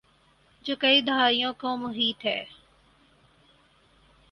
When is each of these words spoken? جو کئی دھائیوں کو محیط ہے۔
جو 0.65 0.75
کئی 0.79 1.01
دھائیوں 1.01 1.53
کو 1.53 1.75
محیط 1.77 2.25
ہے۔ 2.25 2.43